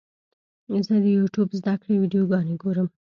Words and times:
زه 0.85 0.95
د 1.03 1.05
یوټیوب 1.17 1.49
زده 1.59 1.73
کړې 1.81 1.95
ویډیوګانې 2.01 2.55
ګورم. 2.61 2.87